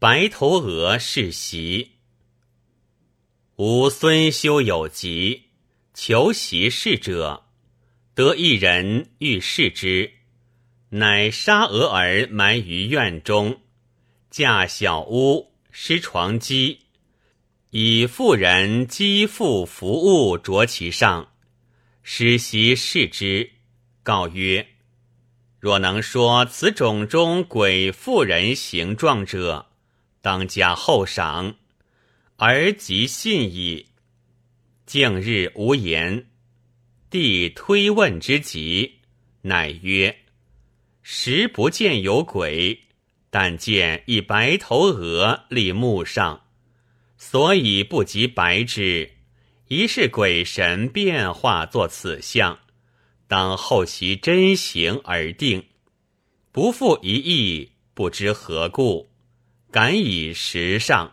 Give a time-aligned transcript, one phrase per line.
[0.00, 1.96] 白头鹅世袭。
[3.56, 5.50] 吾孙修有疾，
[5.92, 7.44] 求袭事者，
[8.14, 10.10] 得一人欲视之，
[10.88, 13.60] 乃杀鹅儿埋于院中，
[14.30, 16.78] 架小屋，施床基，
[17.68, 21.34] 以妇人积覆服物着其上，
[22.02, 23.50] 使袭视之，
[24.02, 24.66] 告曰：
[25.58, 29.66] 若能说此种中鬼妇人形状者，
[30.20, 31.56] 当加厚赏。
[32.36, 33.86] 而即信矣。
[34.86, 36.26] 竟日无言。
[37.10, 39.00] 帝推问之极，
[39.42, 40.16] 乃曰
[41.02, 42.80] ：“时不见有鬼，
[43.30, 46.44] 但见一白头鹅立木上，
[47.18, 49.10] 所以不及白之。
[49.68, 52.58] 疑是鬼神变化作此相，
[53.28, 55.66] 当后其真形而定。
[56.52, 59.09] 不复一意，不知何故，
[59.70, 61.10] 敢以时尚。”